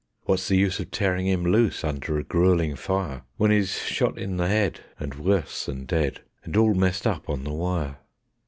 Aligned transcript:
What's 0.23 0.47
the 0.47 0.57
use 0.57 0.79
of 0.79 0.89
tearing 0.89 1.27
him 1.27 1.43
loose 1.45 1.83
under 1.83 2.17
a 2.17 2.23
gruelling 2.23 2.75
fire, 2.75 3.21
When 3.37 3.51
he's 3.51 3.75
shot 3.83 4.17
in 4.17 4.37
the 4.37 4.47
head, 4.47 4.79
and 4.99 5.13
worse 5.13 5.67
than 5.67 5.85
dead, 5.85 6.21
and 6.43 6.57
all 6.57 6.73
messed 6.73 7.05
up 7.05 7.29
on 7.29 7.43
the 7.43 7.53
wire? 7.53 7.99